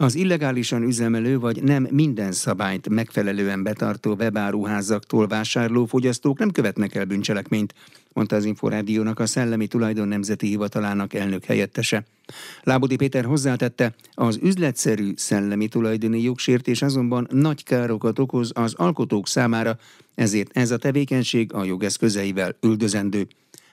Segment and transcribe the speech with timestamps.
[0.00, 7.04] Az illegálisan üzemelő vagy nem minden szabályt megfelelően betartó webáruházaktól vásárló fogyasztók nem követnek el
[7.04, 7.74] bűncselekményt,
[8.12, 12.04] mondta az Inforádiónak a Szellemi Tulajdon Nemzeti Hivatalának elnök helyettese.
[12.62, 19.78] Lábodi Péter hozzátette, az üzletszerű szellemi tulajdoni jogsértés azonban nagy károkat okoz az alkotók számára,
[20.14, 23.26] ezért ez a tevékenység a jogeszközeivel üldözendő.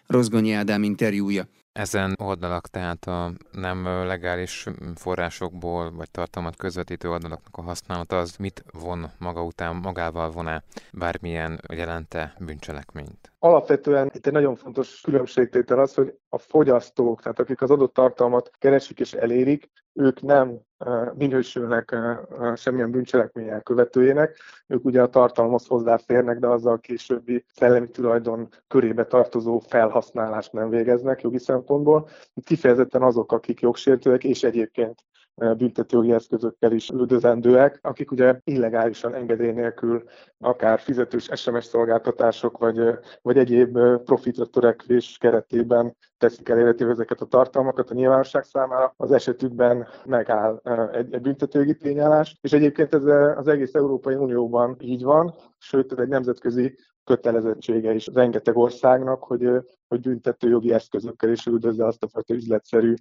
[0.08, 1.48] Rozgonyi Ádám interjúja.
[1.78, 4.66] Ezen oldalak, tehát a nem legális
[4.96, 11.62] forrásokból vagy tartalmat közvetítő oldalaknak a használata az mit von maga után, magával von-e bármilyen
[11.74, 13.32] jelente bűncselekményt?
[13.40, 18.52] Alapvetően itt egy nagyon fontos különbségtétel az, hogy a fogyasztók, tehát akik az adott tartalmat
[18.58, 20.60] keresik és elérik, ők nem
[21.14, 21.96] minősülnek
[22.56, 24.38] semmilyen bűncselekmény elkövetőjének.
[24.68, 31.22] Ők ugye a tartalmaz hozzáférnek, de azzal későbbi szellemi tulajdon körébe tartozó felhasználást nem végeznek
[31.22, 32.10] jogi szempontból.
[32.44, 35.04] Kifejezetten azok, akik jogsértőek, és egyébként
[35.38, 40.04] büntetőjogi eszközökkel is üldözendőek, akik ugye illegálisan engedély nélkül
[40.40, 42.80] akár fizetős SMS szolgáltatások, vagy,
[43.22, 49.88] vagy egyéb profitra törekvés keretében teszik elérhetővé ezeket a tartalmakat a nyilvánosság számára, az esetükben
[50.06, 50.62] megáll
[50.94, 53.04] egy, egy büntetőjogi tényállás, és egyébként ez
[53.38, 56.78] az egész Európai Unióban így van, sőt ez egy nemzetközi
[57.08, 59.50] kötelezettsége is rengeteg országnak, hogy,
[59.88, 62.94] hogy büntető jogi eszközökkel is üldözze azt a fajta üzletszerű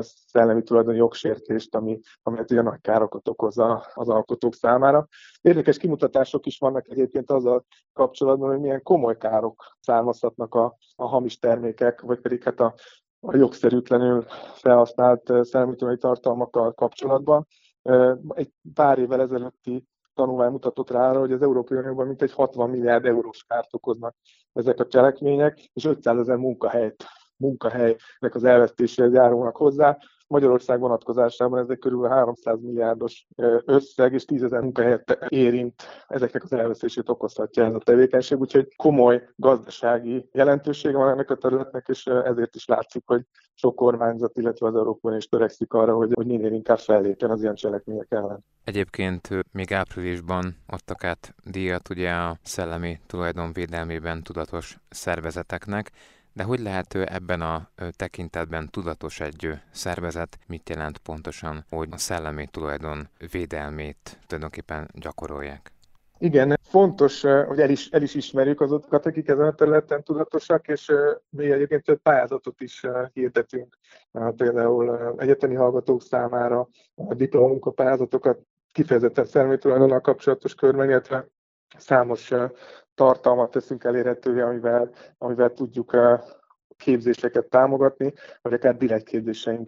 [0.00, 3.58] szellemi tulajdoni jogsértést, ami, ami hát ugye nagy károkat okoz
[3.94, 5.06] az alkotók számára.
[5.40, 11.38] Érdekes kimutatások is vannak egyébként azzal kapcsolatban, hogy milyen komoly károk származhatnak a, a hamis
[11.38, 12.74] termékek, vagy pedig hát a,
[13.20, 17.46] a jogszerűtlenül felhasznált szellemi tartalmakkal kapcsolatban.
[18.34, 23.04] Egy pár évvel ezelőtti tanulmány mutatott rá arra, hogy az Európai Unióban mintegy 60 milliárd
[23.04, 24.14] eurós kárt okoznak
[24.52, 27.04] ezek a cselekmények, és 500 ezer munkahelyet
[27.36, 29.98] munkahelynek az elvesztéséhez járulnak hozzá.
[30.26, 33.26] Magyarország vonatkozásában ezek körül 300 milliárdos
[33.64, 39.28] összeg és 10 ezer munkahelyet érint, ezeknek az elvesztését okozhatja ez a tevékenység, úgyhogy komoly
[39.36, 43.22] gazdasági jelentősége van ennek a területnek, és ezért is látszik, hogy
[43.54, 47.54] sok kormányzat, illetve az Európai is törekszik arra, hogy, hogy minél inkább fellépjen az ilyen
[47.54, 48.44] cselekmények ellen.
[48.64, 55.90] Egyébként még áprilisban adtak át díjat ugye a szellemi tulajdonvédelmében tudatos szervezeteknek,
[56.36, 62.46] de hogy lehet ebben a tekintetben tudatos egy szervezet, mit jelent pontosan, hogy a szellemi
[62.46, 65.72] tulajdon védelmét tulajdonképpen gyakorolják?
[66.18, 70.92] Igen, fontos, hogy el is, el is ismerjük azokat, akik ezen a területen tudatosak, és
[71.30, 72.82] mi egyébként több pályázatot is
[73.12, 73.78] hirdetünk,
[74.36, 77.74] például egyetemi hallgatók számára diplomunka
[78.72, 81.26] kifejezetten szellemi tulajdonnal kapcsolatos körben, illetve
[81.76, 82.32] számos
[82.96, 85.94] tartalmat teszünk elérhetővé, amivel, amivel tudjuk
[86.76, 88.12] képzéseket támogatni,
[88.42, 89.04] vagy akár direkt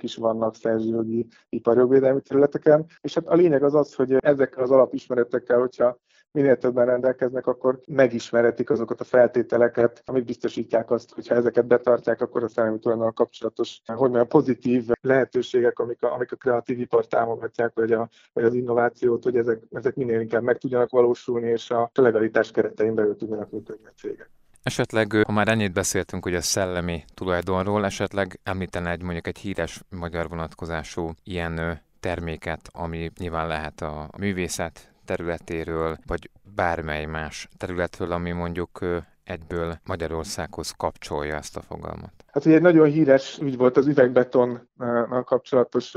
[0.03, 2.87] is vannak szerzőjogi iparjogvédelmi területeken.
[3.01, 5.99] És hát a lényeg az az, hogy ezekkel az alapismeretekkel, hogyha
[6.33, 12.21] minél többen rendelkeznek, akkor megismerhetik azokat a feltételeket, amik biztosítják azt, hogy ha ezeket betartják,
[12.21, 17.07] akkor a szellemi tulajdonnal kapcsolatos, hogy mondjam, pozitív lehetőségek, amik a, amik a kreatív ipar
[17.07, 21.71] támogatják, vagy, a, vagy az innovációt, hogy ezek, ezek minél inkább meg tudjanak valósulni, és
[21.71, 24.31] a legalitás keretein belül tudjanak működni a cégek.
[24.63, 29.83] Esetleg, ha már ennyit beszéltünk hogy a szellemi tulajdonról, esetleg említene egy mondjuk egy híres
[29.91, 38.33] magyar vonatkozású ilyen terméket, ami nyilván lehet a művészet területéről, vagy bármely más területről, ami
[38.33, 38.79] mondjuk
[39.25, 42.13] egyből Magyarországhoz kapcsolja ezt a fogalmat?
[42.27, 45.97] Hát ugye egy nagyon híres ügy volt az üvegbetonnal kapcsolatos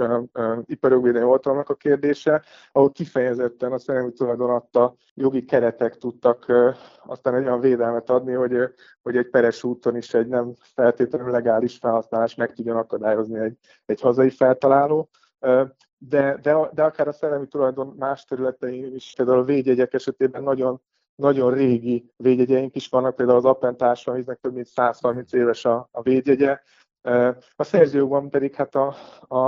[0.65, 6.45] iparjogvédelmi oltalmak a kérdése, ahol kifejezetten a szellemi tulajdon adta jogi keretek tudtak
[7.05, 8.57] aztán egy olyan védelmet adni, hogy,
[9.01, 14.01] hogy egy peres úton is egy nem feltétlenül legális felhasználás meg tudjon akadályozni egy, egy
[14.01, 15.09] hazai feltaláló.
[16.07, 20.81] De, de, de akár a szellemi tulajdon más területein is, például a védjegyek esetében nagyon
[21.21, 26.01] nagyon régi védjegyeink is vannak, például az Appentársa, amelynek több mint 130 éves a, a
[26.01, 26.59] védjegye.
[27.55, 29.45] A szerzőjogban pedig hát a, a,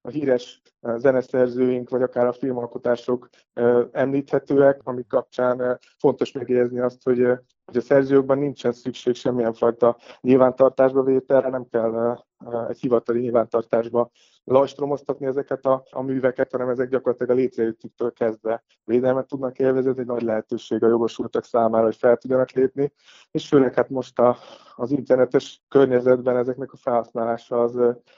[0.00, 3.28] a híres zeneszerzőink, vagy akár a filmalkotások
[3.92, 7.26] említhetőek, amik kapcsán fontos megjegyezni azt, hogy,
[7.64, 12.24] hogy a szerzőjogban nincsen szükség semmilyen fajta nyilvántartásba vételre, nem kell
[12.68, 14.10] egy hivatali nyilvántartásba
[14.44, 19.98] lajstromoztatni ezeket a, a műveket, hanem ezek gyakorlatilag a létrejöttüktől kezdve védelmet tudnak élvezni, ez
[19.98, 22.92] egy nagy lehetőség a jogosultak számára, hogy fel tudjanak lépni,
[23.30, 24.36] és főleg hát most a,
[24.74, 27.76] az internetes környezetben ezeknek a felhasználása az,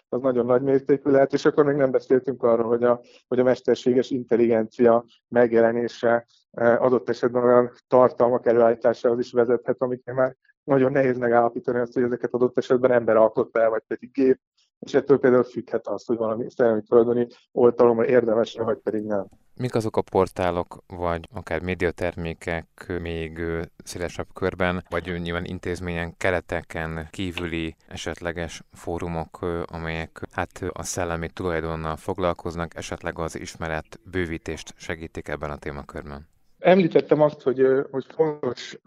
[0.09, 3.45] az nagyon nagy mértékű lehet, és akkor még nem beszéltünk arról, hogy a, hogy a
[3.45, 11.79] mesterséges intelligencia megjelenése adott esetben olyan tartalmak előállításához is vezethet, amiknél már nagyon nehéz megállapítani
[11.79, 14.41] azt, hogy ezeket adott esetben ember alkotta el, vagy pedig gép,
[14.79, 19.27] és ettől például függhet az, hogy valami szellemi tulajdoni oltalomra érdemes, vagy pedig nem.
[19.55, 23.41] Mik azok a portálok, vagy akár médiatermékek még
[23.85, 32.77] szélesebb körben, vagy nyilván intézményen, kereteken kívüli esetleges fórumok, amelyek hát a szellemi tulajdonnal foglalkoznak,
[32.77, 36.29] esetleg az ismeret bővítést segítik ebben a témakörben?
[36.67, 38.79] Említettem azt, hogy, hogy fontos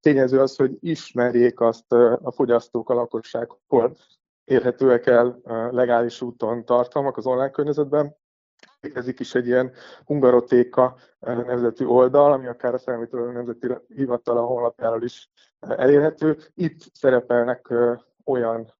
[0.00, 1.92] tényező az, hogy ismerjék azt
[2.22, 3.96] a fogyasztók, a lakosság, hol
[4.44, 8.16] érhetőek el legális úton tartalmak az online környezetben.
[8.80, 9.72] Létezik is egy ilyen
[10.04, 16.36] Hungarotéka nemzeti oldal, ami akár a Szellemi Nemzeti Hivatal a honlapjáról is elérhető.
[16.54, 17.74] Itt szerepelnek
[18.24, 18.74] olyan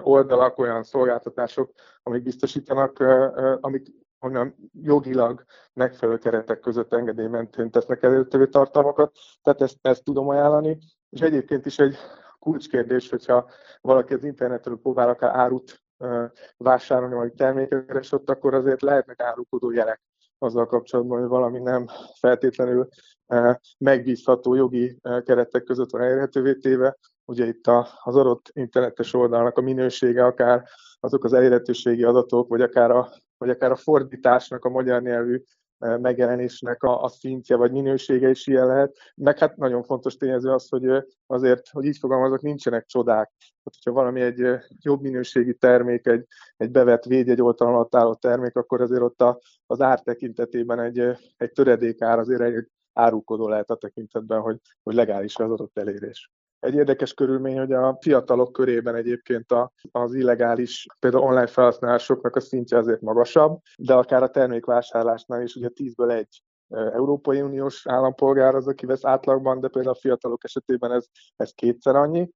[0.00, 1.72] oldalak, olyan szolgáltatások,
[2.02, 2.98] amik biztosítanak,
[3.60, 3.86] amik
[4.20, 9.12] onnan jogilag megfelelő keretek között engedély mentén tesznek előttevő tartalmakat,
[9.42, 10.78] tehát ezt, ezt tudom ajánlani.
[11.10, 11.96] És egyébként is egy
[12.38, 13.50] kulcskérdés, hogyha
[13.80, 15.82] valaki az internetről próbál akár árut
[16.56, 20.00] vásárolni, vagy terméket keres akkor azért lehetnek árukodó jelek
[20.38, 21.86] azzal kapcsolatban, hogy valami nem
[22.20, 22.88] feltétlenül
[23.78, 26.96] megbízható jogi keretek között van elérhetővé téve.
[27.24, 27.66] Ugye itt
[28.02, 30.64] az adott internetes oldalnak a minősége, akár
[31.00, 33.08] azok az elérhetőségi adatok, vagy akár a,
[33.40, 35.42] vagy akár a fordításnak a magyar nyelvű
[35.78, 38.96] megjelenésnek a, a szintje vagy minősége is ilyen lehet.
[39.14, 43.32] Meg hát nagyon fontos tényező az, hogy azért, hogy így fogalmazok, nincsenek csodák.
[43.38, 46.26] Hát, hogyha valami egy jobb minőségi termék, egy,
[46.56, 50.98] egy bevett védjegy oltalon alatt álló termék, akkor azért ott a, az ár tekintetében egy,
[51.36, 56.30] egy töredék ár azért egy árulkodó lehet a tekintetben, hogy, hogy legális az adott elérés.
[56.60, 59.54] Egy érdekes körülmény, hogy a fiatalok körében egyébként
[59.90, 65.68] az illegális, például online felhasználásoknak a szintje azért magasabb, de akár a termékvásárlásnál is ugye
[65.74, 71.06] 10-ből egy Európai Uniós állampolgár az, aki vesz átlagban, de például a fiatalok esetében ez,
[71.36, 72.30] ez kétszer annyi.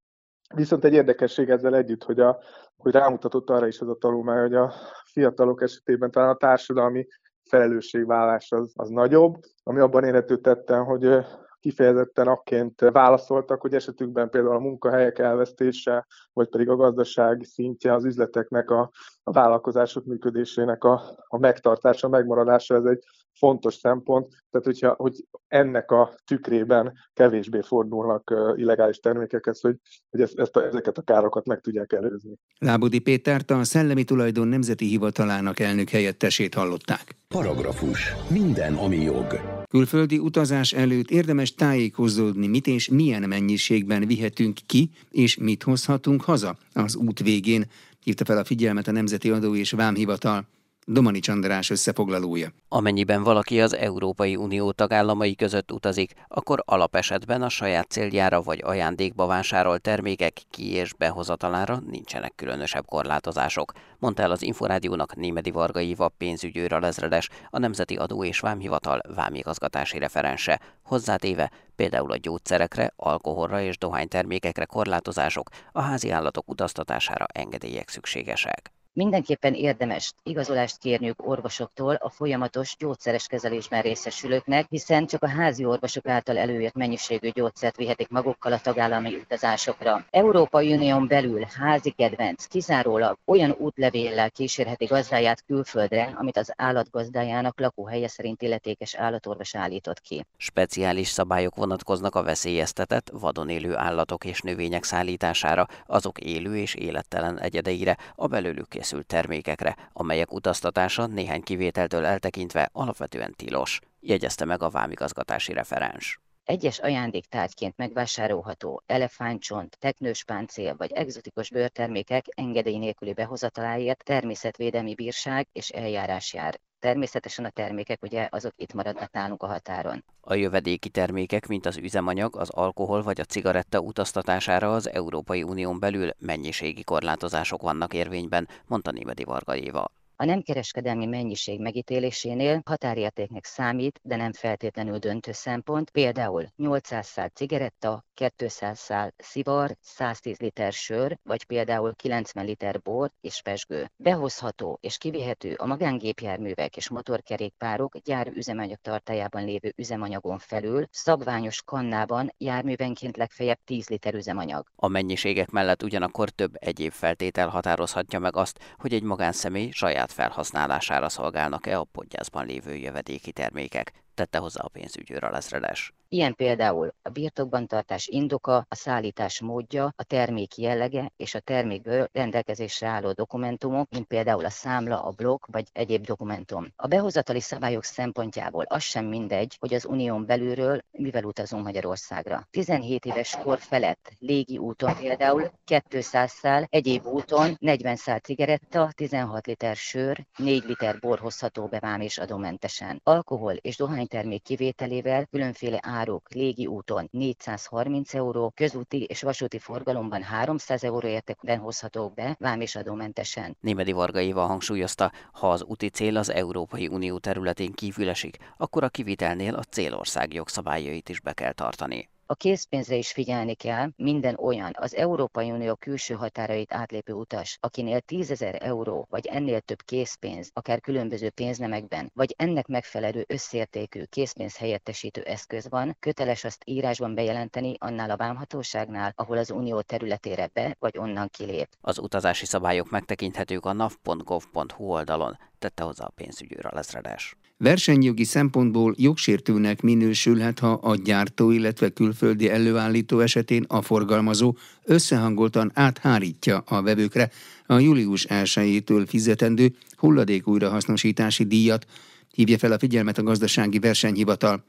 [0.55, 2.43] Viszont egy érdekesség ezzel együtt, hogy, a,
[2.77, 4.73] hogy rámutatott arra is az a tanulmány, hogy a
[5.05, 7.07] fiatalok esetében talán a társadalmi
[7.51, 11.19] felelősségvállás az, az nagyobb, ami abban érhető tetten, hogy
[11.65, 18.05] kifejezetten akként válaszoltak, hogy esetükben például a munkahelyek elvesztése, vagy pedig a gazdasági szintje az
[18.05, 18.91] üzleteknek, a,
[19.25, 24.29] a vállalkozások működésének a, a megtartása, a megmaradása, ez egy fontos szempont.
[24.51, 29.77] Tehát, hogyha, hogy ennek a tükrében kevésbé fordulnak illegális termékekhez, hogy,
[30.11, 32.35] hogy ezt, ezt a, ezeket a károkat meg tudják előzni.
[32.59, 37.17] Lábudi Pétert a Szellemi Tulajdon Nemzeti Hivatalának elnök helyettesét hallották.
[37.29, 38.15] Paragrafus.
[38.31, 39.41] Minden, ami jog.
[39.69, 46.57] Külföldi utazás előtt érdemes tájékozódni, mit és milyen mennyiségben vihetünk ki, és mit hozhatunk haza
[46.73, 47.65] az út végén,
[48.05, 50.47] hívta fel a figyelmet a Nemzeti Adó és Vámhivatal.
[50.87, 52.53] Domani András összefoglalója.
[52.69, 59.27] Amennyiben valaki az Európai Unió tagállamai között utazik, akkor alapesetben a saját céljára vagy ajándékba
[59.27, 66.15] vásárolt termékek ki- és behozatalára nincsenek különösebb korlátozások, mondta el az Inforádiónak Némedi Vargai Vap
[66.17, 70.61] pénzügyőr lezredes, a Nemzeti Adó és Vámhivatal vámigazgatási referense.
[70.83, 78.73] Hozzátéve például a gyógyszerekre, alkoholra és dohánytermékekre korlátozások, a házi állatok utaztatására engedélyek szükségesek.
[78.97, 86.09] Mindenképpen érdemes igazolást kérniük orvosoktól a folyamatos gyógyszeres kezelésben részesülőknek, hiszen csak a házi orvosok
[86.09, 90.05] által előírt mennyiségű gyógyszert vihetik magukkal a tagállami utazásokra.
[90.11, 98.09] Európai Unión belül házi kedvenc kizárólag olyan útlevéllel kísérheti gazdáját külföldre, amit az állatgazdájának lakóhelye
[98.09, 100.25] szerint illetékes állatorvos állított ki.
[100.37, 107.41] Speciális szabályok vonatkoznak a veszélyeztetett, vadon élő állatok és növények szállítására, azok élő és élettelen
[107.41, 114.71] egyedeire, a belőlük készült termékekre, amelyek utaztatása néhány kivételtől eltekintve alapvetően tilos, jegyezte meg a
[114.71, 116.21] vámigazgatási referens.
[116.45, 125.69] Egyes ajándéktárgyként megvásárolható elefántcsont, teknős páncél vagy egzotikus bőrtermékek engedély nélküli behozataláért természetvédelmi bírság és
[125.69, 126.61] eljárás jár.
[126.85, 130.05] Természetesen a termékek ugye azok itt maradnak nálunk a határon.
[130.21, 135.79] A jövedéki termékek, mint az üzemanyag, az alkohol vagy a cigaretta utaztatására az Európai Unión
[135.79, 139.91] belül mennyiségi korlátozások vannak érvényben, mondta Némedi Varga Éva.
[140.17, 147.29] A nem kereskedelmi mennyiség megítélésénél határértéknek számít, de nem feltétlenül döntő szempont, például 800 szál
[147.29, 148.05] cigaretta,
[148.37, 153.91] 200 szál szivar, 110 liter sör, vagy például 90 liter bor és pesgő.
[153.97, 162.35] Behozható és kivihető a magángépjárművek és motorkerékpárok gyár üzemanyag tartájában lévő üzemanyagon felül, szabványos kannában
[162.39, 164.67] járművenként legfeljebb 10 liter üzemanyag.
[164.77, 171.09] A mennyiségek mellett ugyanakkor több egyéb feltétel határozhatja meg azt, hogy egy magánszemély saját felhasználására
[171.09, 175.93] szolgálnak-e a podgyászban lévő jövedéki termékek, tette hozzá a pénzügyőr a lezredes.
[176.15, 182.09] Ilyen például a birtokban tartás indoka, a szállítás módja, a termék jellege és a termékből
[182.13, 186.67] rendelkezésre álló dokumentumok, mint például a számla, a blokk vagy egyéb dokumentum.
[186.77, 192.47] A behozatali szabályok szempontjából az sem mindegy, hogy az unión belülről mivel utazunk Magyarországra.
[192.51, 195.51] 17 éves kor felett légi úton például
[195.89, 201.79] 200 szál, egyéb úton 40 szál cigaretta, 16 liter sör, 4 liter bor hozható be
[201.79, 203.01] vám és adómentesen.
[203.03, 210.85] Alkohol és dohánytermék kivételével különféle áruk légi úton 430 euró, közúti és vasúti forgalomban 300
[210.85, 213.57] euró értékben hozhatók be vám és adómentesen.
[213.61, 218.85] Némedi Varga Éva hangsúlyozta, ha az úti cél az Európai Unió területén kívül esik, akkor
[218.85, 222.14] a kivitelnél a célország jogszabályait is be kell tartani.
[222.27, 228.01] A készpénzre is figyelni kell, minden olyan az Európai Unió külső határait átlépő utas, akinél
[228.01, 234.57] 10 ezer euró vagy ennél több készpénz, akár különböző pénznemekben, vagy ennek megfelelő összértékű készpénz
[234.57, 240.77] helyettesítő eszköz van, köteles azt írásban bejelenteni annál a vámhatóságnál, ahol az unió területére be
[240.79, 241.69] vagy onnan kilép.
[241.81, 247.37] Az utazási szabályok megtekinthetők a nav.gov.hu oldalon, tette hozzá a pénzügyőr a lezredes.
[247.65, 256.59] Versenyjogi szempontból jogsértőnek minősülhet, ha a gyártó, illetve külföldi előállító esetén a forgalmazó összehangoltan áthárítja
[256.67, 257.31] a vevőkre
[257.67, 261.87] a július 1-től fizetendő hulladék újrahasznosítási díjat,
[262.35, 264.65] hívja fel a figyelmet a gazdasági versenyhivatal.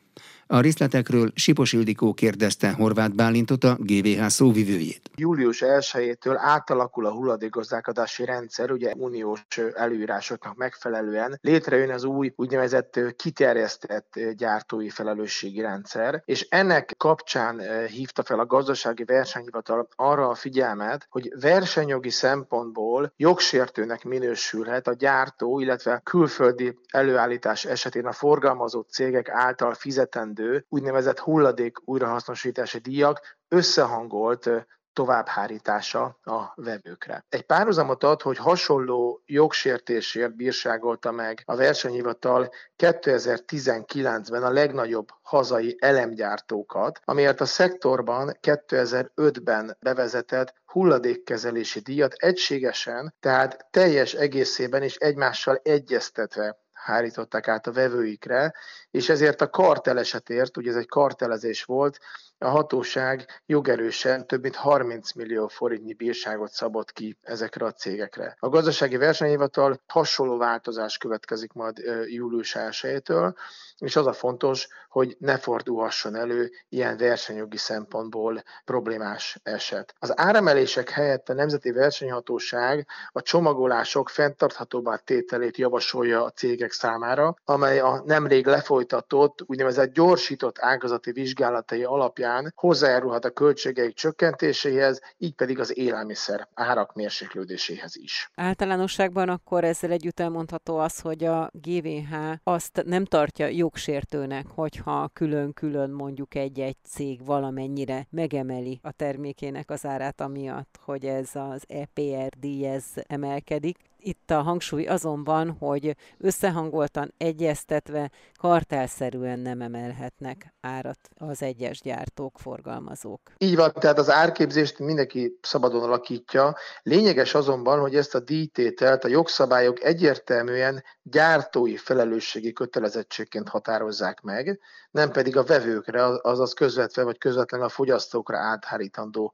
[0.47, 5.09] A részletekről Sipos Ildikó kérdezte Horváth Bálintot a GVH szóvivőjét.
[5.15, 14.19] Július 1-től átalakul a hulladékgazdálkodási rendszer, ugye uniós előírásoknak megfelelően létrejön az új úgynevezett kiterjesztett
[14.37, 21.33] gyártói felelősségi rendszer, és ennek kapcsán hívta fel a gazdasági versenyhivatal arra a figyelmet, hogy
[21.39, 30.03] versenyjogi szempontból jogsértőnek minősülhet a gyártó, illetve külföldi előállítás esetén a forgalmazó cégek által fizetendő
[30.05, 34.49] fizetendő úgynevezett hulladék újrahasznosítási díjak összehangolt
[34.93, 37.25] továbbhárítása a vevőkre.
[37.29, 46.99] Egy párhuzamot ad, hogy hasonló jogsértésért bírságolta meg a versenyhivatal 2019-ben a legnagyobb hazai elemgyártókat,
[47.03, 57.47] amiért a szektorban 2005-ben bevezetett hulladékkezelési díjat egységesen, tehát teljes egészében és egymással egyeztetve hárították
[57.47, 58.53] át a vevőikre,
[58.91, 61.99] és ezért a kartel esetért, ugye ez egy kartelezés volt,
[62.37, 68.35] a hatóság jogerősen több mint 30 millió forintnyi bírságot szabott ki ezekre a cégekre.
[68.39, 71.77] A gazdasági versenyhivatal hasonló változás következik majd
[72.07, 73.35] július 1-től,
[73.77, 79.95] és az a fontos, hogy ne fordulhasson elő ilyen versenyjogi szempontból problémás eset.
[79.99, 87.79] Az áremelések helyett a Nemzeti Versenyhatóság a csomagolások fenntarthatóbbá tételét javasolja a cégek számára, amely
[87.79, 92.24] a nemrég lefolytatott úgynevezett gyorsított ágazati vizsgálatai alapján
[92.55, 98.29] hozzájárulhat a költségeik csökkentéséhez, így pedig az élelmiszer árak mérséklődéséhez is.
[98.35, 105.89] Általánosságban akkor ezzel együtt elmondható az, hogy a GVH azt nem tartja jogsértőnek, hogyha külön-külön
[105.89, 112.85] mondjuk egy-egy cég valamennyire megemeli a termékének az árát, amiatt, hogy ez az EPRD ez
[113.07, 113.77] emelkedik.
[114.07, 123.21] Itt a hangsúly azonban, hogy összehangoltan egyeztetve kartelszerűen nem emelhetnek árat az egyes gyártók, forgalmazók.
[123.37, 126.55] Így van, tehát az árképzést mindenki szabadon alakítja.
[126.83, 134.59] Lényeges azonban, hogy ezt a díjtételt a jogszabályok egyértelműen gyártói felelősségi kötelezettségként határozzák meg,
[134.91, 139.33] nem pedig a vevőkre, azaz közvetve vagy közvetlenül a fogyasztókra áthárítandó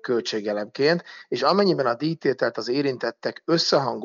[0.00, 3.42] költségelemként, és amennyiben a díjtételt az érintettek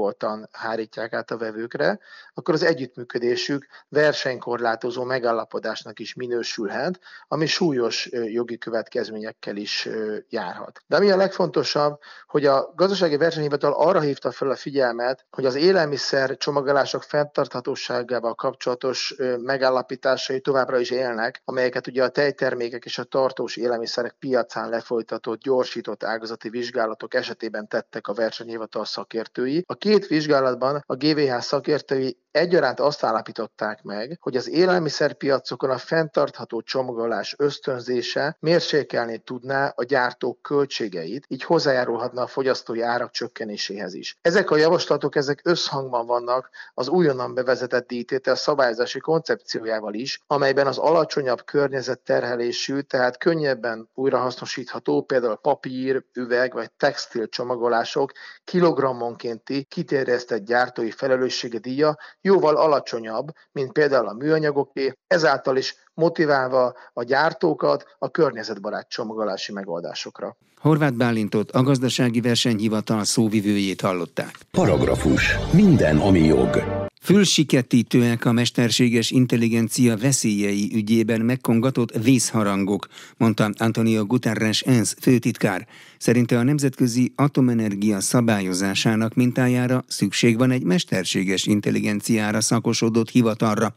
[0.02, 2.00] összehangoltan hárítják át a vevőkre,
[2.34, 9.90] akkor az együttműködésük versenykorlátozó megállapodásnak is minősülhet, ami súlyos jogi következményekkel is
[10.30, 10.80] járhat.
[10.88, 15.56] De ami a legfontosabb, hogy a gazdasági versenyhivatal arra hívta fel a figyelmet, hogy az
[15.56, 23.56] élelmiszer csomagolások fenntarthatóságával kapcsolatos megállapításai továbbra is élnek, amelyeket ugye a tejtermékek és a tartós
[23.56, 29.64] élelmiszerek piacán lefolytatott gyorsított ágazati vizsgálatok esetében tettek a versenyhivatal szakértői.
[29.68, 36.62] A két vizsgálatban a GVH szakértői egyaránt azt állapították meg, hogy az élelmiszerpiacokon a fenntartható
[36.62, 44.18] csomagolás ösztönzése mérsékelni tudná a gyártók költségeit, így hozzájárulhatna a fogyasztói árak csökkenéséhez is.
[44.22, 50.78] Ezek a javaslatok ezek összhangban vannak az újonnan bevezetett díjtétel szabályozási koncepciójával is, amelyben az
[50.78, 58.12] alacsonyabb környezetterhelésű, tehát könnyebben újrahasznosítható, például papír, üveg vagy textil csomagolások
[58.44, 67.04] kilogrammonkénti kiterjesztett gyártói felelőssége díja jóval alacsonyabb, mint például a műanyagoké, ezáltal is motiválva a
[67.04, 70.38] gyártókat a környezetbarát csomagolási megoldásokra.
[70.60, 74.36] Horváth Bálintot, a gazdasági versenyhivatal szóvivőjét hallották.
[74.52, 75.38] Paragrafus.
[75.52, 76.81] Minden, ami jog.
[77.04, 85.68] Fülsiketítőek a mesterséges intelligencia veszélyei ügyében megkongatott vészharangok, mondta Antonio Guterres ENSZ főtitkár.
[85.98, 93.76] Szerinte a nemzetközi atomenergia szabályozásának mintájára szükség van egy mesterséges intelligenciára szakosodott hivatalra.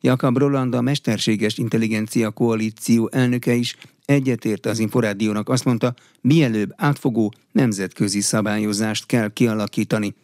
[0.00, 7.32] Jakab Roland, a Mesterséges Intelligencia Koalíció elnöke is egyetért az Inforádiónak azt mondta, mielőbb átfogó
[7.52, 10.14] nemzetközi szabályozást kell kialakítani.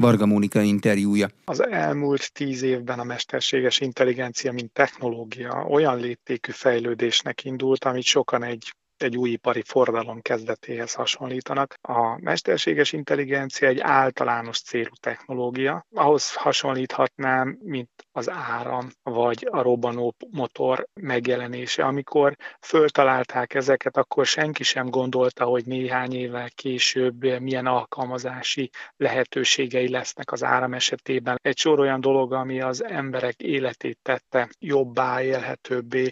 [0.00, 1.28] Varga Mónika interjúja.
[1.44, 8.42] Az elmúlt tíz évben a mesterséges intelligencia, mint technológia olyan léptékű fejlődésnek indult, amit sokan
[8.42, 11.74] egy egy új ipari forradalom kezdetéhez hasonlítanak.
[11.80, 15.86] A mesterséges intelligencia egy általános célú technológia.
[15.94, 21.84] Ahhoz hasonlíthatnám, mint az áram vagy a robbanó motor megjelenése.
[21.84, 30.32] Amikor föltalálták ezeket, akkor senki sem gondolta, hogy néhány évvel később milyen alkalmazási lehetőségei lesznek
[30.32, 31.38] az áram esetében.
[31.42, 36.10] Egy sor olyan dolog, ami az emberek életét tette jobbá, élhetőbbé.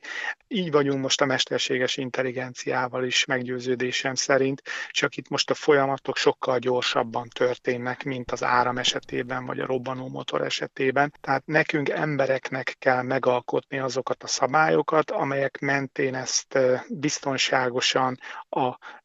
[0.48, 6.58] Így vagyunk most a mesterséges intelligenciával is meggyőződésem szerint, csak itt most a folyamatok sokkal
[6.58, 11.12] gyorsabban történnek, mint az áram esetében, vagy a robbanó motor esetében.
[11.20, 18.18] Tehát nekünk embereknek kell megalkotni azokat a szabályokat, amelyek mentén ezt biztonságosan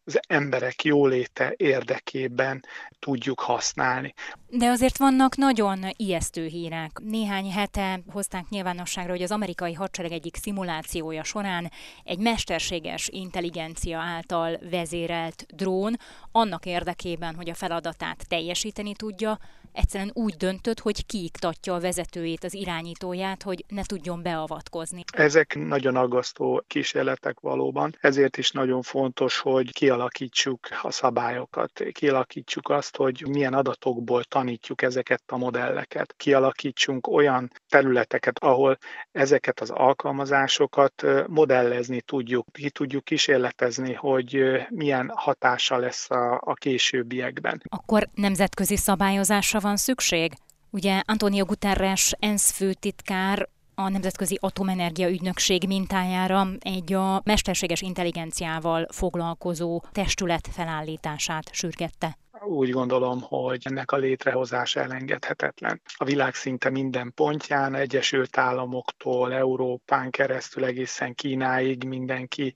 [0.03, 2.65] az emberek jóléte érdekében
[2.99, 4.13] tudjuk használni.
[4.49, 6.99] De azért vannak nagyon ijesztő hírek.
[7.03, 11.71] Néhány hete hozták nyilvánosságra, hogy az amerikai hadsereg egyik szimulációja során
[12.03, 15.97] egy mesterséges intelligencia által vezérelt drón
[16.31, 19.39] annak érdekében, hogy a feladatát teljesíteni tudja,
[19.73, 25.03] egyszerűen úgy döntött, hogy kiiktatja a vezetőjét, az irányítóját, hogy ne tudjon beavatkozni.
[25.13, 32.95] Ezek nagyon aggasztó kísérletek valóban, ezért is nagyon fontos, hogy kialakítsuk a szabályokat, kialakítsuk azt,
[32.95, 38.77] hogy milyen adatokból tanítjuk ezeket a modelleket, kialakítsunk olyan területeket, ahol
[39.11, 47.61] ezeket az alkalmazásokat modellezni tudjuk, ki tudjuk kísérletezni, hogy milyen hatása lesz a, a későbbiekben.
[47.69, 50.33] Akkor nemzetközi szabályozásra van szükség?
[50.69, 53.49] Ugye Antonio Guterres ENSZ főtitkár
[53.83, 63.21] a Nemzetközi Atomenergia Ügynökség mintájára egy a mesterséges intelligenciával foglalkozó testület felállítását sürgette úgy gondolom,
[63.21, 65.81] hogy ennek a létrehozása elengedhetetlen.
[65.95, 72.53] A világ szinte minden pontján, Egyesült Államoktól, Európán keresztül egészen Kínáig mindenki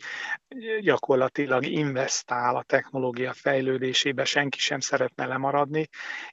[0.79, 5.89] gyakorlatilag investál a technológia fejlődésébe, senki sem szeretne lemaradni.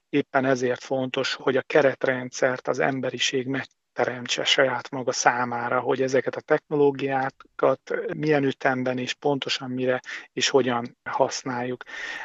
[0.09, 6.35] Éppen ezért fontos, hogy a keretrendszert az emberiség meg teremtse saját maga számára, hogy ezeket
[6.35, 10.01] a technológiákat milyen ütemben és pontosan mire
[10.33, 11.83] és hogyan használjuk.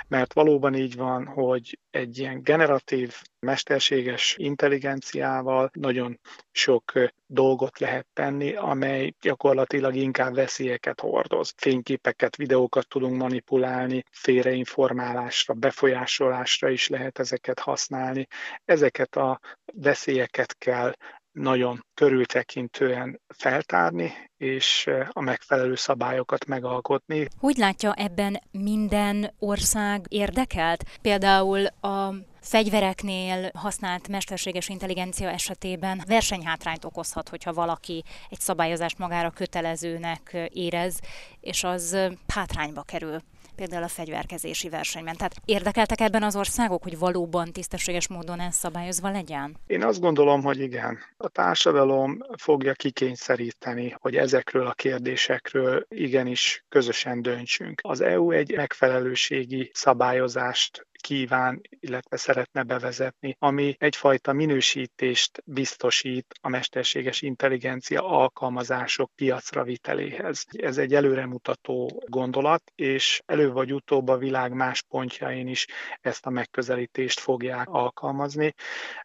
[0.09, 6.21] Mert valóban így van, hogy egy ilyen generatív, mesterséges intelligenciával nagyon
[6.53, 6.93] sok
[7.27, 11.55] dolgot lehet tenni, amely gyakorlatilag inkább veszélyeket hordoz.
[11.57, 18.27] Fényképeket, videókat tudunk manipulálni, félreinformálásra, befolyásolásra is lehet ezeket használni.
[18.65, 19.41] Ezeket a
[19.75, 20.95] veszélyeket kell
[21.39, 27.29] nagyon körültekintően feltárni, és a megfelelő szabályokat megalkotni.
[27.39, 30.85] Hogy látja ebben minden ország érdekelt?
[31.03, 40.49] Például a fegyvereknél használt mesterséges intelligencia esetében versenyhátrányt okozhat, hogyha valaki egy szabályozást magára kötelezőnek
[40.53, 41.01] érez,
[41.41, 41.97] és az
[42.27, 43.21] hátrányba kerül
[43.59, 45.17] például a fegyverkezési versenyben.
[45.17, 49.57] Tehát érdekeltek ebben az országok, hogy valóban tisztességes módon ez szabályozva legyen?
[49.67, 50.99] Én azt gondolom, hogy igen.
[51.17, 57.81] A társadalom fogja kikényszeríteni, hogy ezekről a kérdésekről igenis közösen döntsünk.
[57.83, 67.23] Az EU egy megfelelőségi szabályozást kíván, illetve szeretne bevezetni, ami egyfajta minősítést biztosít a mesterséges
[67.23, 70.45] intelligencia alkalmazások piacra viteléhez.
[70.51, 75.67] Ez egy előremutató gondolat, és elő vagy utóbb a világ más pontjain is
[76.01, 78.55] ezt a megközelítést fogják alkalmazni,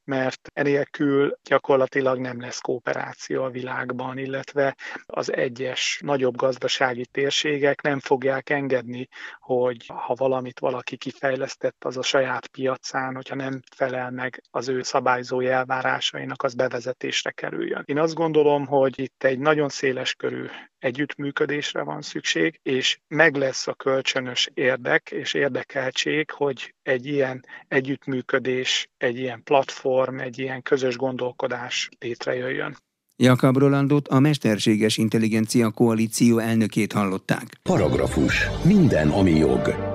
[0.04, 4.76] mert enélkül gyakorlatilag nem lesz kooperáció a világban, illetve
[5.06, 9.08] az egyes nagyobb gazdasági térségek nem fogják engedni,
[9.40, 14.82] hogy ha valamit valaki kifejlesztett az a saját piacán, hogyha nem felel meg az ő
[14.82, 17.84] szabályzói elvárásainak, az bevezetésre kerüljön.
[17.86, 20.46] Én azt gondolom, hogy itt egy nagyon széles körű
[20.80, 28.88] együttműködésre van szükség, és meg lesz a kölcsönös érdek és érdekeltség, hogy egy ilyen együttműködés,
[28.98, 32.78] egy ilyen platform, egy ilyen közös gondolkodás létrejöjjön.
[33.16, 37.44] Jakab Rolandot a Mesterséges Intelligencia Koalíció elnökét hallották.
[37.64, 38.48] Paragrafus.
[38.64, 39.93] Minden, ami jog.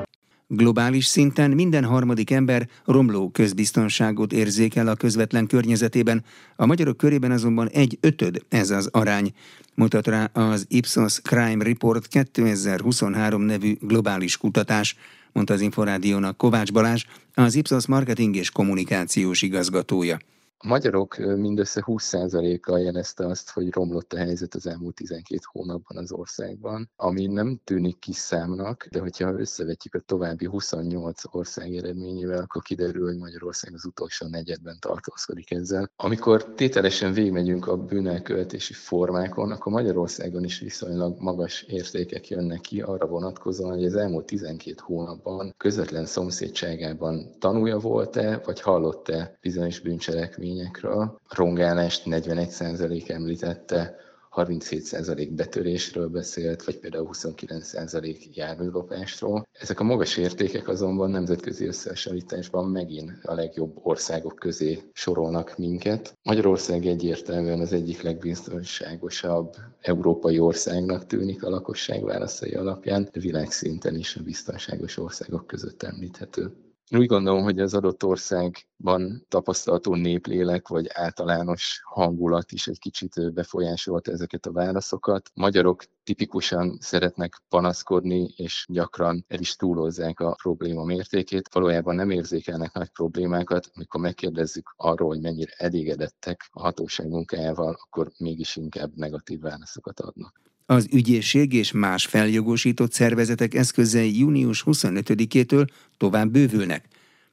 [0.50, 6.24] Globális szinten minden harmadik ember romló közbiztonságot érzékel a közvetlen környezetében,
[6.56, 9.32] a magyarok körében azonban egy ötöd ez az arány,
[9.74, 14.96] mutat rá az Ipsos Crime Report 2023 nevű globális kutatás,
[15.32, 20.18] mondta az Inforádiónak Kovács Balázs, az Ipsos marketing és kommunikációs igazgatója.
[20.60, 26.12] A magyarok mindössze 20%-a jelezte azt, hogy romlott a helyzet az elmúlt 12 hónapban az
[26.12, 32.62] országban, ami nem tűnik kis számnak, de hogyha összevetjük a további 28 ország eredményével, akkor
[32.62, 35.90] kiderül, hogy Magyarország az utolsó negyedben tartózkodik ezzel.
[35.96, 43.06] Amikor tételesen végigmegyünk a bűnelkövetési formákon, akkor Magyarországon is viszonylag magas értékek jönnek ki arra
[43.06, 51.18] vonatkozóan, hogy az elmúlt 12 hónapban közvetlen szomszédságában tanulja volt-e, vagy hallott-e bizonyos bűncselekmény eseményekről.
[51.28, 53.96] A rongálást 41% említette,
[54.34, 59.46] 37% betörésről beszélt, vagy például 29% járműlopásról.
[59.52, 66.14] Ezek a magas értékek azonban nemzetközi összehasonlításban megint a legjobb országok közé sorolnak minket.
[66.22, 74.22] Magyarország egyértelműen az egyik legbiztonságosabb európai országnak tűnik a lakosság válaszai alapján, világszinten is a
[74.22, 76.52] biztonságos országok között említhető.
[76.90, 84.12] Úgy gondolom, hogy az adott országban tapasztalható néplélek vagy általános hangulat is egy kicsit befolyásolta
[84.12, 85.30] ezeket a válaszokat.
[85.34, 91.52] Magyarok tipikusan szeretnek panaszkodni, és gyakran el is túlozzák a probléma mértékét.
[91.52, 98.10] Valójában nem érzékelnek nagy problémákat, amikor megkérdezzük arról, hogy mennyire elégedettek a hatóság munkájával, akkor
[98.18, 100.40] mégis inkább negatív válaszokat adnak.
[100.70, 106.84] Az ügyészség és más feljogosított szervezetek eszközei június 25-től tovább bővülnek.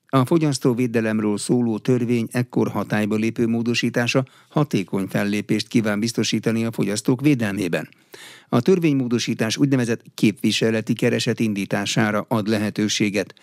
[0.07, 7.89] A fogyasztóvédelemről szóló törvény ekkor hatályba lépő módosítása hatékony fellépést kíván biztosítani a fogyasztók védelmében.
[8.49, 13.33] A törvénymódosítás úgynevezett képviseleti kereset indítására ad lehetőséget.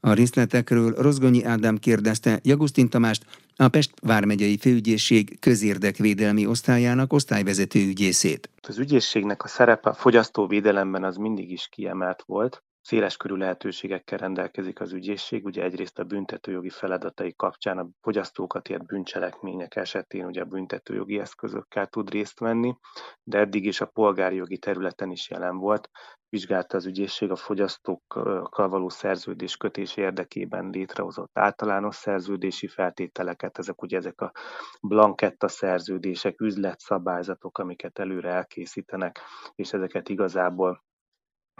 [0.00, 3.24] A részletekről Rozgonyi Ádám kérdezte Jagusztin Tamást,
[3.56, 8.50] a Pest vármegyei főügyészség közérdekvédelmi osztályának osztályvezető ügyészét.
[8.68, 12.62] Az ügyészségnek a szerepe a fogyasztóvédelemben az mindig is kiemelt volt.
[12.82, 18.86] Széles körű lehetőségekkel rendelkezik az ügyészség, ugye egyrészt a büntetőjogi feladatai kapcsán a fogyasztókat ért
[18.86, 22.76] bűncselekmények esetén ugye a büntetőjogi eszközökkel tud részt venni,
[23.22, 25.90] de eddig is a polgári jogi területen is jelen volt.
[26.30, 33.96] Vizsgálta az ügyészség a fogyasztókkal való szerződés kötés érdekében létrehozott általános szerződési feltételeket, ezek ugye
[33.96, 34.32] ezek a
[34.80, 39.20] blanketta szerződések, üzletszabályzatok, amiket előre elkészítenek,
[39.54, 40.84] és ezeket igazából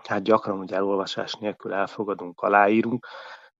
[0.08, 3.06] hát gyakran ugye elolvasás nélkül elfogadunk, aláírunk,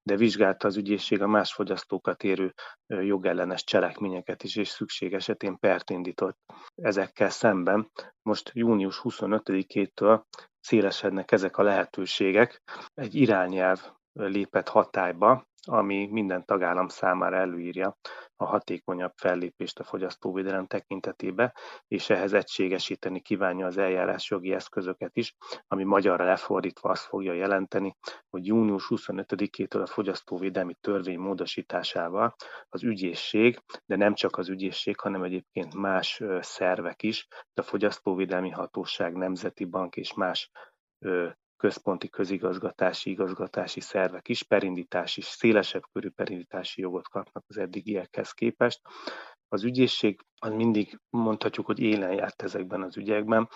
[0.02, 2.54] de vizsgálta az ügyészség a más fogyasztókat érő
[2.86, 6.38] jogellenes cselekményeket is, és szükség esetén pert indított
[6.74, 7.90] ezekkel szemben.
[8.22, 9.54] Most június 25-től
[10.60, 12.62] szélesednek ezek a lehetőségek.
[12.94, 13.80] Egy irányelv
[14.12, 17.96] lépett hatályba, ami minden tagállam számára előírja
[18.40, 21.53] a hatékonyabb fellépést a fogyasztóvédelem tekintetében,
[21.88, 25.35] és ehhez egységesíteni kívánja az eljárásjogi eszközöket is,
[25.66, 27.96] ami magyarra lefordítva azt fogja jelenteni,
[28.31, 32.35] hogy június 25-től a fogyasztóvédelmi törvény módosításával
[32.68, 39.14] az ügyészség, de nem csak az ügyészség, hanem egyébként más szervek is, a Fogyasztóvédelmi Hatóság,
[39.14, 40.50] Nemzeti Bank és más
[41.60, 48.80] központi közigazgatási, igazgatási szervek is perindítási, szélesebb körű perindítási jogot kapnak az eddigiekhez képest.
[49.48, 53.48] Az ügyészség az mindig mondhatjuk, hogy élen járt ezekben az ügyekben,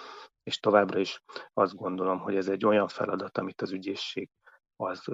[0.43, 4.31] és továbbra is azt gondolom, hogy ez egy olyan feladat, amit az ügyészség
[4.77, 5.05] az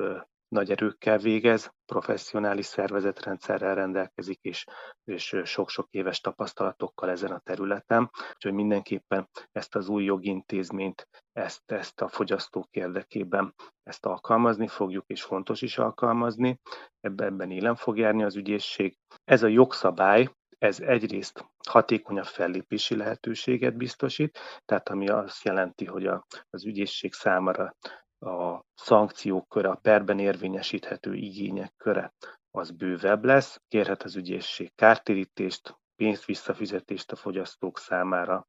[0.50, 4.66] nagy erőkkel végez, professzionális szervezetrendszerrel rendelkezik, és,
[5.04, 8.10] és sok-sok éves tapasztalatokkal ezen a területen.
[8.34, 15.22] Úgyhogy mindenképpen ezt az új jogintézményt, ezt, ezt a fogyasztók érdekében ezt alkalmazni fogjuk, és
[15.22, 16.60] fontos is alkalmazni.
[17.00, 18.96] Ebben, ebben élen fog járni az ügyészség.
[19.24, 26.26] Ez a jogszabály, ez egyrészt hatékonyabb fellépési lehetőséget biztosít, tehát ami azt jelenti, hogy a,
[26.50, 27.76] az ügyészség számára
[28.20, 32.14] a szankciók köre, a perben érvényesíthető igények köre
[32.50, 38.46] az bővebb lesz, kérhet az ügyészség kártérítést, pénzt visszafizetést a fogyasztók számára,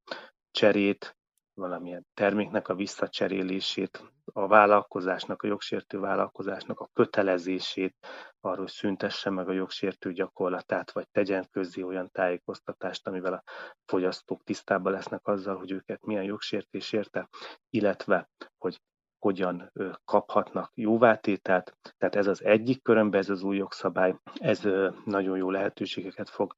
[0.51, 1.15] cserét,
[1.53, 4.03] valamilyen terméknek a visszacserélését,
[4.33, 7.95] a vállalkozásnak, a jogsértő vállalkozásnak a kötelezését,
[8.39, 13.43] arról, hogy szüntesse meg a jogsértő gyakorlatát, vagy tegyen közzé olyan tájékoztatást, amivel a
[13.85, 17.29] fogyasztók tisztában lesznek azzal, hogy őket milyen jogsértés érte,
[17.69, 18.81] illetve, hogy
[19.21, 19.71] hogyan
[20.05, 21.77] kaphatnak jóvátételt.
[21.97, 24.67] Tehát ez az egyik körömbe, ez az új jogszabály, ez
[25.05, 26.53] nagyon jó lehetőségeket fog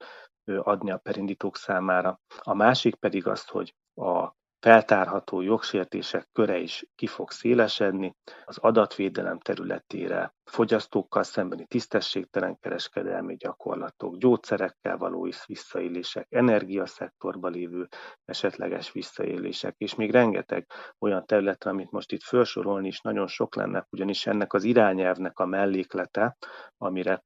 [0.46, 2.20] adni a perindítók számára.
[2.40, 4.32] A másik pedig az, hogy a
[4.64, 14.18] feltárható jogsértések köre is ki fog szélesedni, az adatvédelem területére, fogyasztókkal szembeni tisztességtelen kereskedelmi gyakorlatok,
[14.18, 17.88] gyógyszerekkel való visszaélések, energiaszektorban lévő
[18.26, 20.68] esetleges visszaélések, és még rengeteg
[21.00, 25.46] olyan területre, amit most itt felsorolni is nagyon sok lenne, ugyanis ennek az irányelvnek a
[25.46, 26.38] melléklete,
[26.78, 27.24] amire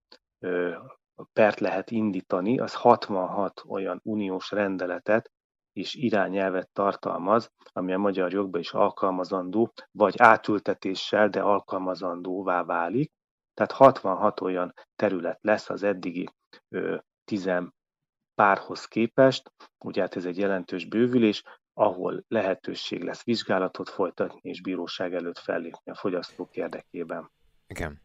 [1.34, 5.32] pert lehet indítani, az 66 olyan uniós rendeletet,
[5.77, 13.11] és irányelvet tartalmaz, ami a magyar jogban is alkalmazandó, vagy átültetéssel, de alkalmazandóvá válik.
[13.53, 16.29] Tehát 66 olyan terület lesz az eddigi
[16.69, 17.49] ö, 10
[18.35, 19.51] párhoz képest,
[19.85, 25.91] ugye hát ez egy jelentős bővülés, ahol lehetőség lesz vizsgálatot folytatni és bíróság előtt fellépni
[25.91, 27.31] a fogyasztók érdekében.
[27.67, 28.01] Igen.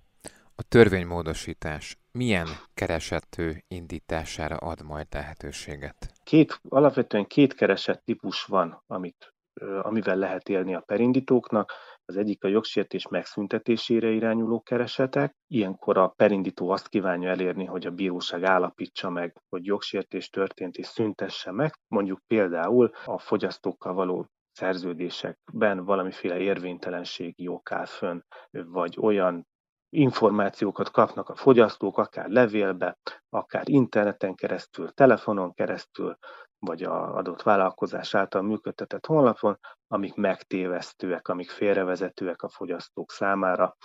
[0.55, 6.13] A törvénymódosítás milyen keresető indítására ad majd lehetőséget?
[6.25, 9.35] Két, alapvetően két keresett típus van, amit,
[9.83, 11.73] amivel lehet élni a perindítóknak.
[12.05, 15.37] Az egyik a jogsértés megszüntetésére irányuló keresetek.
[15.47, 20.87] Ilyenkor a perindító azt kívánja elérni, hogy a bíróság állapítsa meg, hogy jogsértés történt és
[20.87, 21.73] szüntesse meg.
[21.89, 29.47] Mondjuk például a fogyasztókkal való szerződésekben valamiféle érvénytelenségi ok áll fönn, vagy olyan
[29.93, 36.17] információkat kapnak a fogyasztók, akár levélbe, akár interneten keresztül, telefonon keresztül,
[36.59, 43.77] vagy a adott vállalkozás által működtetett honlapon, amik megtévesztőek, amik félrevezetőek a fogyasztók számára,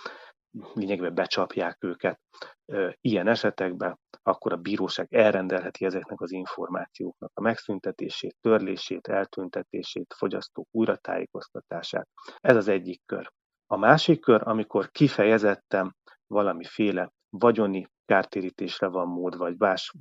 [0.74, 2.20] lényegben becsapják őket.
[3.00, 12.08] Ilyen esetekben akkor a bíróság elrendelheti ezeknek az információknak a megszüntetését, törlését, eltüntetését, fogyasztók újratájékoztatását.
[12.40, 13.32] Ez az egyik kör.
[13.70, 19.92] A másik kör, amikor kifejezetten valamiféle vagyoni kártérítésre van mód, vagy más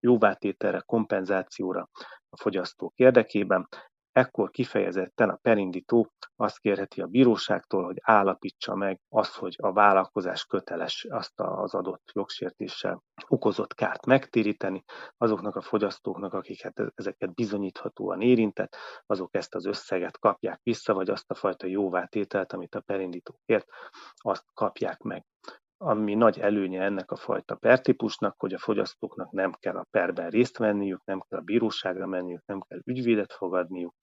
[0.00, 1.88] jóvátételre, kompenzációra
[2.28, 3.68] a fogyasztók érdekében,
[4.14, 10.44] ekkor kifejezetten a perindító azt kérheti a bíróságtól, hogy állapítsa meg azt, hogy a vállalkozás
[10.44, 14.84] köteles azt az adott jogsértéssel okozott kárt megtéríteni,
[15.16, 21.30] azoknak a fogyasztóknak, akiket ezeket bizonyíthatóan érintett, azok ezt az összeget kapják vissza, vagy azt
[21.30, 23.66] a fajta jóvátételt, amit a perindító kért,
[24.14, 25.24] azt kapják meg
[25.84, 30.58] ami nagy előnye ennek a fajta pertípusnak, hogy a fogyasztóknak nem kell a perben részt
[30.58, 33.94] venniük, nem kell a bíróságra menniük, nem kell ügyvédet fogadniuk,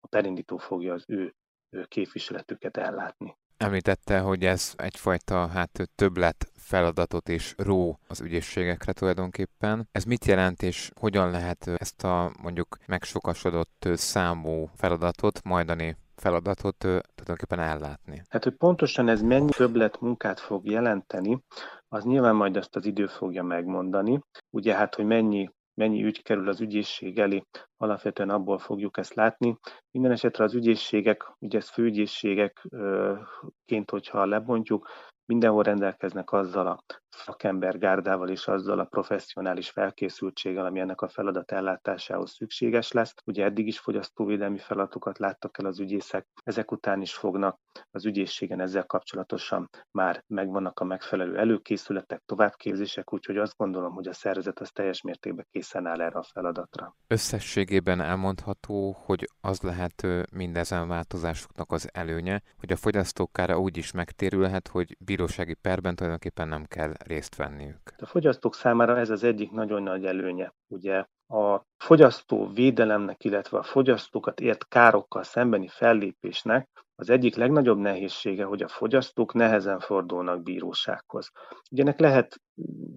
[0.00, 1.34] a perindító fogja az ő,
[1.70, 3.36] ő képviseletüket ellátni.
[3.56, 9.88] Említette, hogy ez egyfajta hát többlet feladatot is ró az ügyészségekre tulajdonképpen.
[9.92, 17.58] Ez mit jelent, és hogyan lehet ezt a mondjuk megsokasodott számú feladatot majdani feladatot tulajdonképpen
[17.58, 18.22] ellátni.
[18.28, 21.44] Hát, hogy pontosan ez mennyi többlet munkát fog jelenteni,
[21.88, 24.20] az nyilván majd azt az idő fogja megmondani.
[24.50, 27.44] Ugye hát, hogy mennyi mennyi ügy kerül az ügyészség elé,
[27.76, 29.58] alapvetően abból fogjuk ezt látni.
[29.90, 34.88] Minden esetre az ügyészségek, ugye ez főügyészségekként, hogyha lebontjuk,
[35.24, 36.80] mindenhol rendelkeznek azzal a
[37.24, 43.14] szakembergárdával és azzal a professzionális felkészültséggel, ami ennek a feladat ellátásához szükséges lesz.
[43.24, 47.58] Ugye eddig is fogyasztóvédelmi feladatokat láttak el az ügyészek, ezek után is fognak.
[47.90, 54.12] Az ügyészségen ezzel kapcsolatosan már megvannak a megfelelő előkészületek, továbbképzések, úgyhogy azt gondolom, hogy a
[54.12, 56.96] szervezet az teljes mértékben készen áll erre a feladatra.
[57.06, 64.68] Összességében elmondható, hogy az lehet mindezen változásoknak az előnye, hogy a fogyasztókára úgy is megtérülhet,
[64.68, 67.80] hogy bírósági perben tulajdonképpen nem kell részt venniük.
[67.96, 70.52] A fogyasztók számára ez az egyik nagyon nagy előnye.
[70.66, 78.44] Ugye a fogyasztó védelemnek, illetve a fogyasztókat ért károkkal szembeni fellépésnek az egyik legnagyobb nehézsége,
[78.44, 81.30] hogy a fogyasztók nehezen fordulnak bírósághoz.
[81.70, 82.40] Ugye ennek lehet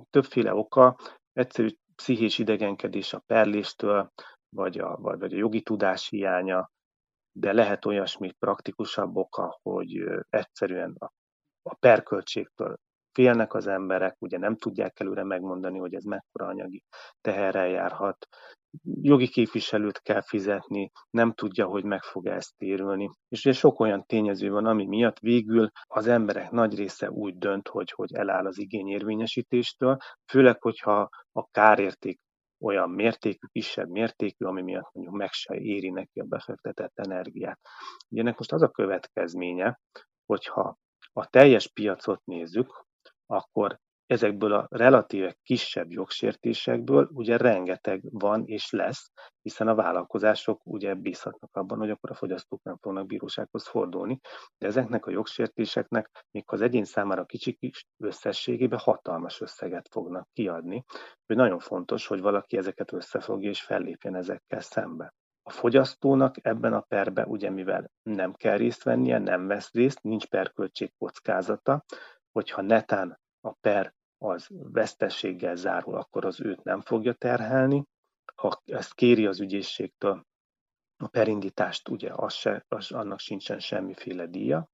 [0.10, 0.98] többféle oka,
[1.34, 4.12] egyszerű pszichés idegenkedés a perléstől,
[4.50, 6.72] vagy a, vagy, vagy a jogi tudás hiánya,
[7.32, 11.12] de lehet olyasmi praktikusabb oka, hogy egyszerűen a,
[11.62, 12.78] a perköltségtől
[13.14, 16.84] félnek az emberek, ugye nem tudják előre megmondani, hogy ez mekkora anyagi
[17.22, 18.28] teherrel járhat,
[19.02, 23.10] jogi képviselőt kell fizetni, nem tudja, hogy meg fog ezt térülni.
[23.28, 27.68] És ugye sok olyan tényező van, ami miatt végül az emberek nagy része úgy dönt,
[27.68, 29.98] hogy, hogy eláll az igényérvényesítéstől,
[30.32, 32.20] főleg, hogyha a kárérték
[32.60, 37.60] olyan mértékű, kisebb mértékű, ami miatt mondjuk meg se éri neki a befektetett energiát.
[38.10, 39.80] Ugye ennek most az a következménye,
[40.26, 40.78] hogyha
[41.14, 42.86] a teljes piacot nézzük,
[43.26, 50.94] akkor ezekből a relatíve kisebb jogsértésekből ugye rengeteg van és lesz, hiszen a vállalkozások ugye
[50.94, 54.20] bízhatnak abban, hogy akkor a fogyasztók nem fognak bírósághoz fordulni,
[54.58, 60.84] de ezeknek a jogsértéseknek még az egyén számára kicsik is összességében hatalmas összeget fognak kiadni,
[61.26, 65.14] hogy nagyon fontos, hogy valaki ezeket összefogja és fellépjen ezekkel szembe.
[65.46, 70.26] A fogyasztónak ebben a perben ugye mivel nem kell részt vennie, nem vesz részt, nincs
[70.26, 71.84] perköltség kockázata,
[72.34, 77.84] hogyha netán a per az vesztességgel zárul, akkor az őt nem fogja terhelni.
[78.36, 80.26] Ha ezt kéri az ügyészségtől,
[80.98, 84.68] a perindítást, ugye az se, az, annak sincsen semmiféle díja.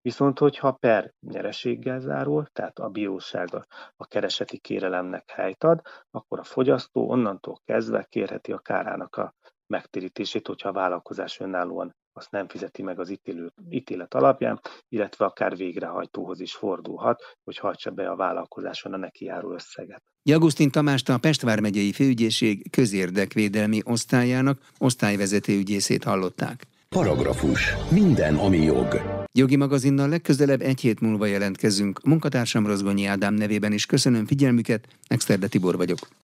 [0.00, 6.38] Viszont, hogyha per nyereséggel zárul, tehát a bíróság a, a kereseti kérelemnek helyt ad, akkor
[6.38, 9.34] a fogyasztó onnantól kezdve kérheti a kárának a
[9.66, 15.56] megtérítését, hogyha a vállalkozás önállóan azt nem fizeti meg az ítélő, ítélet alapján, illetve akár
[15.56, 20.02] végrehajtóhoz is fordulhat, hogy hajtsa be a vállalkozáson a neki járó összeget.
[20.22, 26.66] Jagustin Tamást a Pestvár megyei főügyészség közérdekvédelmi osztályának osztályvezető ügyészét hallották.
[26.88, 27.74] Paragrafus.
[27.90, 29.00] Minden, ami jog.
[29.32, 32.02] Jogi magazinnal legközelebb egy hét múlva jelentkezünk.
[32.04, 35.98] Munkatársam Rozgonyi Ádám nevében is köszönöm figyelmüket, Exterde Tibor vagyok.